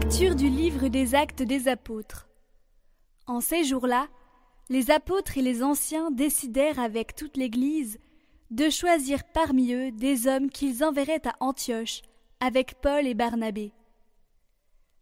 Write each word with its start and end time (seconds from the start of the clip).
Lecture 0.00 0.36
du 0.36 0.48
livre 0.48 0.86
des 0.86 1.16
actes 1.16 1.42
des 1.42 1.66
apôtres. 1.66 2.28
En 3.26 3.40
ces 3.40 3.64
jours-là, 3.64 4.06
les 4.68 4.92
apôtres 4.92 5.38
et 5.38 5.42
les 5.42 5.64
anciens 5.64 6.12
décidèrent 6.12 6.78
avec 6.78 7.16
toute 7.16 7.36
l'Église 7.36 7.98
de 8.52 8.70
choisir 8.70 9.24
parmi 9.34 9.72
eux 9.72 9.90
des 9.90 10.28
hommes 10.28 10.50
qu'ils 10.50 10.84
enverraient 10.84 11.26
à 11.26 11.34
Antioche 11.40 12.02
avec 12.38 12.80
Paul 12.80 13.08
et 13.08 13.14
Barnabé. 13.14 13.72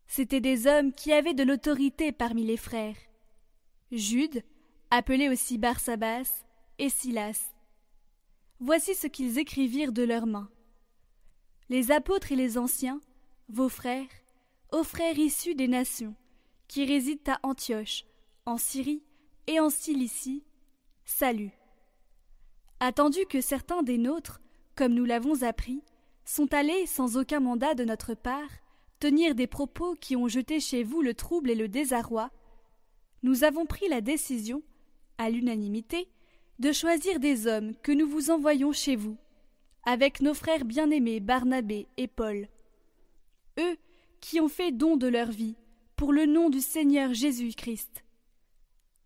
C'étaient 0.07 0.41
des 0.41 0.66
hommes 0.66 0.93
qui 0.93 1.13
avaient 1.13 1.35
de 1.35 1.45
l'autorité 1.45 2.10
parmi 2.10 2.47
les 2.47 2.57
frères. 2.57 2.97
Jude, 3.93 4.43
appelé 4.91 5.29
aussi 5.29 5.59
Barsabas, 5.59 6.43
et 6.79 6.88
Silas. 6.88 7.52
Voici 8.60 8.95
ce 8.95 9.09
qu'ils 9.09 9.37
écrivirent 9.38 9.93
de 9.93 10.05
leurs 10.05 10.27
mains. 10.27 10.49
Les 11.69 11.91
apôtres 11.91 12.33
et 12.33 12.37
les 12.37 12.57
anciens, 12.57 13.02
vos 13.51 13.69
frères, 13.69 14.09
aux 14.77 14.85
frères 14.85 15.19
issus 15.19 15.55
des 15.55 15.69
nations, 15.69 16.15
qui 16.69 16.85
résident 16.85 17.33
à 17.33 17.39
Antioche, 17.45 18.05
en 18.45 18.59
Syrie 18.59 19.02
et 19.47 19.59
en 19.59 19.71
Cilicie, 19.71 20.45
salut. 21.07 21.52
Attendu 22.79 23.21
que 23.27 23.41
certains 23.41 23.83
des 23.83 23.97
nôtres, 23.97 24.43
comme 24.75 24.93
nous 24.93 25.07
l'avons 25.07 25.43
appris, 25.45 25.83
sont 26.27 26.52
allés 26.52 26.85
sans 26.85 27.16
aucun 27.16 27.41
mandat 27.41 27.75
de 27.75 27.85
notre 27.85 28.12
part 28.12 28.51
tenir 29.01 29.35
des 29.35 29.47
propos 29.47 29.95
qui 29.95 30.15
ont 30.15 30.29
jeté 30.29 30.60
chez 30.60 30.82
vous 30.82 31.01
le 31.01 31.15
trouble 31.15 31.51
et 31.51 31.54
le 31.54 31.69
désarroi, 31.69 32.30
nous 33.23 33.45
avons 33.45 33.65
pris 33.65 33.88
la 33.88 34.02
décision, 34.02 34.63
à 35.16 35.30
l'unanimité, 35.30 36.07
de 36.59 36.71
choisir 36.73 37.19
des 37.19 37.47
hommes 37.47 37.74
que 37.77 37.93
nous 37.93 38.07
vous 38.07 38.30
envoyons 38.30 38.73
chez 38.73 38.97
vous, 38.97 39.16
avec 39.87 40.21
nos 40.21 40.35
frères 40.35 40.66
bien-aimés 40.66 41.21
Barnabé 41.21 41.87
et 41.97 42.09
Paul. 42.09 42.47
Eux 43.59 43.79
qui 44.27 44.41
ont 44.41 44.49
fait 44.49 44.73
don 44.73 44.96
de 44.96 45.07
leur 45.07 45.30
vie 45.30 45.55
pour 45.95 46.13
le 46.13 46.27
nom 46.27 46.51
du 46.51 46.60
Seigneur 46.60 47.15
Jésus-Christ. 47.15 48.02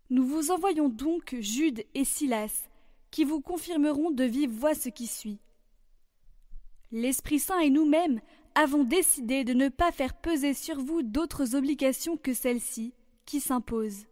Nous 0.08 0.24
vous 0.24 0.50
envoyons 0.50 0.88
donc 0.88 1.36
Jude 1.40 1.84
et 1.92 2.06
Silas, 2.06 2.70
qui 3.10 3.24
vous 3.24 3.42
confirmeront 3.42 4.10
de 4.10 4.24
vive 4.24 4.50
voix 4.50 4.74
ce 4.74 4.88
qui 4.88 5.06
suit. 5.06 5.38
L'Esprit 6.91 7.38
Saint 7.38 7.60
et 7.60 7.68
nous-mêmes 7.68 8.22
avons 8.54 8.82
décidé 8.82 9.44
de 9.44 9.52
ne 9.52 9.68
pas 9.68 9.92
faire 9.92 10.14
peser 10.14 10.54
sur 10.54 10.80
vous 10.80 11.02
d'autres 11.02 11.54
obligations 11.54 12.16
que 12.16 12.32
celles-ci 12.32 12.94
qui 13.26 13.41
s'imposent. 13.41 14.06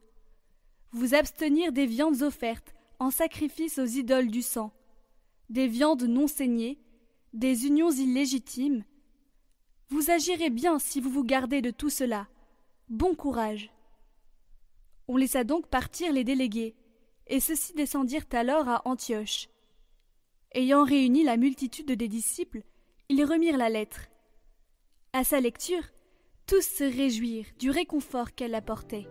Vous 0.93 1.15
abstenir 1.15 1.73
des 1.73 1.87
viandes 1.87 2.21
offertes 2.21 2.75
en 2.99 3.11
sacrifice 3.11 3.79
aux 3.79 3.87
idoles 3.87 4.31
du 4.31 4.43
sang, 4.43 4.75
des 5.49 5.69
viandes 5.69 6.03
non 6.03 6.27
saignées, 6.27 6.79
des 7.33 7.67
unions 7.67 7.93
illégitimes. 7.93 8.85
Vous 9.91 10.11
agirez 10.11 10.51
bien 10.51 10.79
si 10.79 11.01
vous 11.01 11.11
vous 11.11 11.25
gardez 11.25 11.63
de 11.63 11.71
tout 11.71 11.89
cela. 11.89 12.29
Bon 12.91 13.15
courage. 13.15 13.71
On 15.09 15.17
laissa 15.17 15.45
donc 15.45 15.67
partir 15.69 16.13
les 16.13 16.25
délégués, 16.25 16.75
et 17.27 17.41
ceux-ci 17.41 17.73
descendirent 17.73 18.27
alors 18.33 18.69
à 18.69 18.87
Antioche. 18.87 19.49
Ayant 20.53 20.85
réuni 20.85 21.25
la 21.25 21.39
multitude 21.39 21.93
des 21.93 22.09
disciples, 22.09 22.63
ils 23.09 23.25
remirent 23.25 23.57
la 23.57 23.71
lettre. 23.71 24.09
À 25.15 25.25
sa 25.25 25.41
lecture, 25.41 25.85
tous 26.47 26.63
se 26.63 26.85
réjouirent 26.85 27.53
du 27.59 27.71
réconfort 27.71 28.35
qu'elle 28.35 28.55
apportait. 28.55 29.07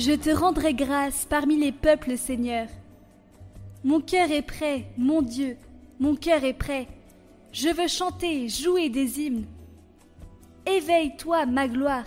Je 0.00 0.12
te 0.12 0.30
rendrai 0.30 0.74
grâce 0.74 1.26
parmi 1.28 1.56
les 1.56 1.72
peuples, 1.72 2.16
Seigneur. 2.16 2.68
Mon 3.82 4.00
cœur 4.00 4.30
est 4.30 4.42
prêt, 4.42 4.84
mon 4.96 5.22
Dieu, 5.22 5.56
mon 5.98 6.14
cœur 6.14 6.44
est 6.44 6.54
prêt. 6.54 6.86
Je 7.50 7.68
veux 7.68 7.88
chanter, 7.88 8.48
jouer 8.48 8.90
des 8.90 9.20
hymnes. 9.20 9.46
Éveille-toi, 10.66 11.46
ma 11.46 11.66
gloire, 11.66 12.04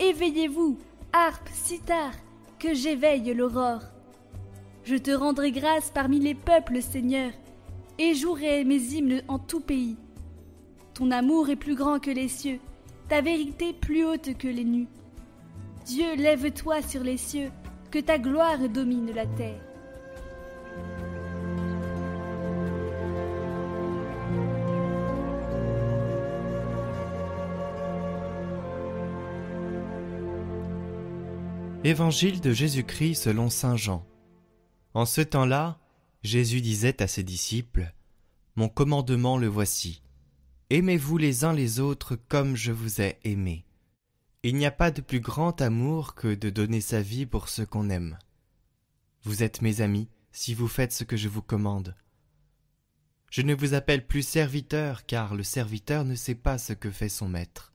éveillez-vous, 0.00 0.78
harpe, 1.12 1.50
sitar, 1.52 2.12
que 2.58 2.72
j'éveille 2.72 3.34
l'aurore. 3.34 3.82
Je 4.84 4.96
te 4.96 5.10
rendrai 5.10 5.52
grâce 5.52 5.90
parmi 5.90 6.20
les 6.20 6.34
peuples, 6.34 6.80
Seigneur, 6.80 7.30
et 7.98 8.14
jouerai 8.14 8.64
mes 8.64 8.80
hymnes 8.80 9.22
en 9.28 9.38
tout 9.38 9.60
pays. 9.60 9.98
Ton 10.94 11.10
amour 11.10 11.50
est 11.50 11.56
plus 11.56 11.74
grand 11.74 12.00
que 12.00 12.10
les 12.10 12.28
cieux, 12.28 12.60
ta 13.10 13.20
vérité 13.20 13.74
plus 13.74 14.02
haute 14.06 14.34
que 14.38 14.48
les 14.48 14.64
nues. 14.64 14.88
Dieu, 15.84 16.16
lève-toi 16.16 16.80
sur 16.80 17.02
les 17.02 17.18
cieux, 17.18 17.50
que 17.90 17.98
ta 17.98 18.18
gloire 18.18 18.68
domine 18.70 19.12
la 19.12 19.26
terre. 19.26 19.60
Évangile 31.84 32.40
de 32.40 32.54
Jésus-Christ 32.54 33.14
selon 33.14 33.50
Saint 33.50 33.76
Jean. 33.76 34.06
En 34.94 35.04
ce 35.04 35.20
temps-là, 35.20 35.78
Jésus 36.22 36.62
disait 36.62 37.02
à 37.02 37.06
ses 37.06 37.22
disciples, 37.22 37.92
Mon 38.56 38.70
commandement 38.70 39.36
le 39.36 39.48
voici. 39.48 40.00
Aimez-vous 40.70 41.18
les 41.18 41.44
uns 41.44 41.52
les 41.52 41.80
autres 41.80 42.16
comme 42.16 42.56
je 42.56 42.72
vous 42.72 43.02
ai 43.02 43.18
aimés. 43.24 43.66
Il 44.46 44.56
n'y 44.56 44.66
a 44.66 44.70
pas 44.70 44.90
de 44.90 45.00
plus 45.00 45.20
grand 45.20 45.62
amour 45.62 46.14
que 46.14 46.34
de 46.34 46.50
donner 46.50 46.82
sa 46.82 47.00
vie 47.00 47.24
pour 47.24 47.48
ceux 47.48 47.64
qu'on 47.64 47.88
aime. 47.88 48.18
Vous 49.22 49.42
êtes 49.42 49.62
mes 49.62 49.80
amis 49.80 50.10
si 50.32 50.52
vous 50.52 50.68
faites 50.68 50.92
ce 50.92 51.02
que 51.02 51.16
je 51.16 51.30
vous 51.30 51.40
commande. 51.40 51.96
Je 53.30 53.40
ne 53.40 53.54
vous 53.54 53.72
appelle 53.72 54.06
plus 54.06 54.20
serviteur, 54.20 55.06
car 55.06 55.34
le 55.34 55.44
serviteur 55.44 56.04
ne 56.04 56.14
sait 56.14 56.34
pas 56.34 56.58
ce 56.58 56.74
que 56.74 56.90
fait 56.90 57.08
son 57.08 57.26
maître. 57.26 57.72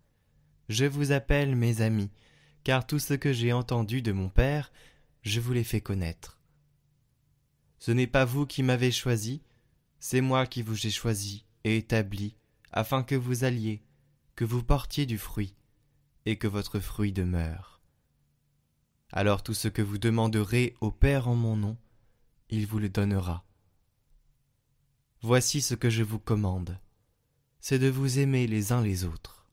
Je 0.69 0.85
vous 0.85 1.11
appelle 1.11 1.55
mes 1.55 1.81
amis, 1.81 2.11
car 2.63 2.85
tout 2.85 2.99
ce 2.99 3.15
que 3.15 3.33
j'ai 3.33 3.51
entendu 3.51 4.03
de 4.03 4.11
mon 4.11 4.29
Père, 4.29 4.71
je 5.23 5.39
vous 5.39 5.53
l'ai 5.53 5.63
fait 5.63 5.81
connaître. 5.81 6.39
Ce 7.79 7.89
n'est 7.89 8.05
pas 8.05 8.25
vous 8.25 8.45
qui 8.45 8.61
m'avez 8.61 8.91
choisi, 8.91 9.41
c'est 9.99 10.21
moi 10.21 10.45
qui 10.45 10.61
vous 10.61 10.85
ai 10.85 10.91
choisi 10.91 11.45
et 11.63 11.77
établi, 11.77 12.35
afin 12.71 13.01
que 13.01 13.15
vous 13.15 13.43
alliez, 13.43 13.81
que 14.35 14.45
vous 14.45 14.63
portiez 14.63 15.07
du 15.07 15.17
fruit, 15.17 15.55
et 16.25 16.37
que 16.37 16.47
votre 16.47 16.79
fruit 16.79 17.11
demeure. 17.11 17.81
Alors 19.11 19.41
tout 19.41 19.53
ce 19.53 19.67
que 19.67 19.81
vous 19.81 19.97
demanderez 19.97 20.75
au 20.81 20.91
Père 20.91 21.27
en 21.27 21.35
mon 21.35 21.55
nom, 21.55 21.77
il 22.49 22.67
vous 22.67 22.79
le 22.79 22.89
donnera. 22.89 23.43
Voici 25.21 25.61
ce 25.61 25.75
que 25.75 25.89
je 25.89 26.03
vous 26.03 26.19
commande, 26.19 26.77
c'est 27.59 27.79
de 27.79 27.89
vous 27.89 28.19
aimer 28.19 28.47
les 28.47 28.71
uns 28.71 28.81
les 28.81 29.03
autres. 29.03 29.47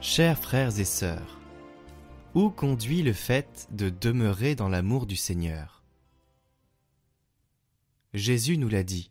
Chers 0.00 0.38
frères 0.38 0.78
et 0.78 0.84
sœurs, 0.84 1.40
où 2.34 2.50
conduit 2.50 3.02
le 3.02 3.12
fait 3.12 3.66
de 3.70 3.90
demeurer 3.90 4.54
dans 4.54 4.68
l'amour 4.68 5.06
du 5.06 5.16
Seigneur? 5.16 5.75
Jésus 8.16 8.56
nous 8.56 8.70
l'a 8.70 8.82
dit. 8.82 9.10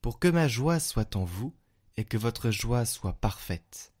Pour 0.00 0.18
que 0.18 0.26
ma 0.26 0.48
joie 0.48 0.80
soit 0.80 1.14
en 1.14 1.22
vous 1.22 1.54
et 1.96 2.04
que 2.04 2.16
votre 2.16 2.50
joie 2.50 2.84
soit 2.84 3.12
parfaite. 3.12 3.92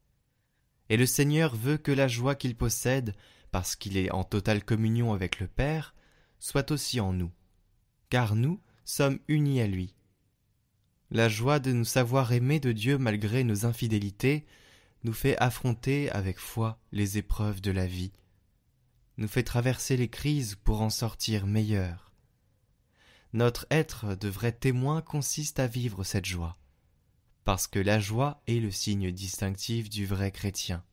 Et 0.88 0.96
le 0.96 1.06
Seigneur 1.06 1.54
veut 1.54 1.76
que 1.76 1.92
la 1.92 2.08
joie 2.08 2.34
qu'il 2.34 2.56
possède, 2.56 3.14
parce 3.52 3.76
qu'il 3.76 3.96
est 3.96 4.10
en 4.10 4.24
totale 4.24 4.64
communion 4.64 5.12
avec 5.12 5.38
le 5.38 5.46
Père, 5.46 5.94
soit 6.40 6.72
aussi 6.72 6.98
en 6.98 7.12
nous, 7.12 7.30
car 8.10 8.34
nous 8.34 8.60
sommes 8.84 9.20
unis 9.28 9.60
à 9.60 9.68
lui. 9.68 9.94
La 11.12 11.28
joie 11.28 11.60
de 11.60 11.70
nous 11.70 11.84
savoir 11.84 12.32
aimés 12.32 12.58
de 12.58 12.72
Dieu 12.72 12.98
malgré 12.98 13.44
nos 13.44 13.66
infidélités 13.66 14.44
nous 15.04 15.12
fait 15.12 15.38
affronter 15.38 16.10
avec 16.10 16.40
foi 16.40 16.80
les 16.90 17.18
épreuves 17.18 17.60
de 17.60 17.70
la 17.70 17.86
vie, 17.86 18.10
nous 19.16 19.28
fait 19.28 19.44
traverser 19.44 19.96
les 19.96 20.08
crises 20.08 20.56
pour 20.56 20.82
en 20.82 20.90
sortir 20.90 21.46
meilleurs. 21.46 22.11
Notre 23.34 23.66
être 23.70 24.14
de 24.14 24.28
vrai 24.28 24.52
témoin 24.52 25.00
consiste 25.00 25.58
à 25.58 25.66
vivre 25.66 26.04
cette 26.04 26.26
joie, 26.26 26.58
parce 27.44 27.66
que 27.66 27.78
la 27.78 27.98
joie 27.98 28.42
est 28.46 28.60
le 28.60 28.70
signe 28.70 29.10
distinctif 29.10 29.88
du 29.88 30.04
vrai 30.04 30.30
chrétien. 30.30 30.84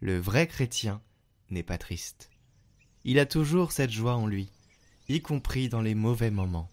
Le 0.00 0.18
vrai 0.18 0.48
chrétien 0.48 1.00
n'est 1.50 1.62
pas 1.62 1.78
triste. 1.78 2.30
Il 3.04 3.20
a 3.20 3.26
toujours 3.26 3.70
cette 3.70 3.92
joie 3.92 4.16
en 4.16 4.26
lui, 4.26 4.50
y 5.08 5.22
compris 5.22 5.68
dans 5.68 5.82
les 5.82 5.94
mauvais 5.94 6.32
moments. 6.32 6.68